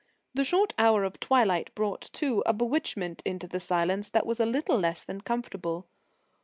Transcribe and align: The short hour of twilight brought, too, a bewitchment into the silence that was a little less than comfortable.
The 0.33 0.43
short 0.43 0.73
hour 0.79 1.03
of 1.03 1.19
twilight 1.19 1.75
brought, 1.75 2.09
too, 2.11 2.41
a 2.47 2.53
bewitchment 2.53 3.21
into 3.23 3.47
the 3.47 3.59
silence 3.59 4.09
that 4.09 4.25
was 4.25 4.39
a 4.39 4.47
little 4.47 4.79
less 4.79 5.03
than 5.03 5.21
comfortable. 5.21 5.85